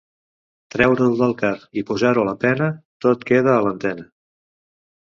Treure-ho 0.75 1.09
del 1.19 1.35
car 1.41 1.53
i 1.81 1.83
posar-ho 1.91 2.25
a 2.27 2.29
la 2.31 2.35
pena, 2.47 2.73
tot 3.09 3.31
queda 3.33 3.57
a 3.59 3.61
l'antena. 3.69 4.09